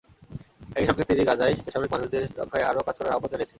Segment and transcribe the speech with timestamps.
[0.75, 3.49] একই সঙ্গে তিনি গাজায় বেসামরিক মানুষদের রক্ষায় আরও কাজ করার আহ্বান জানিয়েছেন।